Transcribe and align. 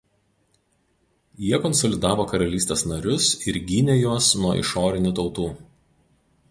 Jie 1.49 1.59
konsolidavo 1.65 2.25
karalystės 2.33 2.85
narius 2.93 3.29
ir 3.51 3.61
gynė 3.73 4.01
juos 4.01 4.33
nuo 4.43 4.57
išorinių 4.63 5.15
tautų. 5.21 5.49